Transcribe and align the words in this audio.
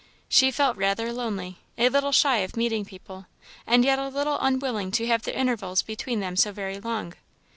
She 0.27 0.49
felt 0.49 0.77
rather 0.77 1.13
lonely; 1.13 1.59
a 1.77 1.89
little 1.89 2.11
shy 2.11 2.37
of 2.37 2.57
meeting 2.57 2.85
people, 2.85 3.27
and 3.67 3.85
yet 3.85 3.99
a 3.99 4.07
little 4.07 4.39
unwilling 4.41 4.89
to 4.93 5.05
have 5.05 5.21
the 5.21 5.39
intervals 5.39 5.83
between 5.83 6.21
them 6.21 6.35
so 6.35 6.51
very 6.51 6.79
long. 6.79 7.13